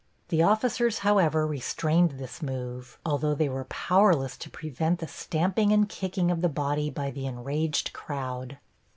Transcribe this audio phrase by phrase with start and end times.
[0.29, 5.87] The officers, however, restrained this move, although they were powerless to prevent the stamping and
[5.87, 8.57] kicking of the body by the enraged crowd.